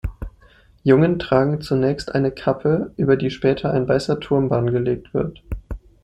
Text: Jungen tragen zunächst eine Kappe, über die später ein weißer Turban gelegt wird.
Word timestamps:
Jungen 0.81 1.19
tragen 1.19 1.61
zunächst 1.61 2.15
eine 2.15 2.31
Kappe, 2.31 2.91
über 2.97 3.17
die 3.17 3.29
später 3.29 3.71
ein 3.71 3.87
weißer 3.87 4.19
Turban 4.19 4.71
gelegt 4.71 5.13
wird. 5.13 5.43